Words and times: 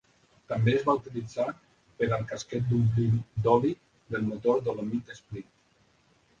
També 0.53 0.71
es 0.77 0.85
va 0.87 0.95
utilitzar 0.99 1.45
per 1.99 2.09
al 2.17 2.25
casquet 2.33 2.67
d'omplir 2.71 3.07
d'oli 3.45 3.77
del 4.17 4.27
motor 4.33 4.67
Dolomite 4.71 5.23
Sprint. 5.23 5.51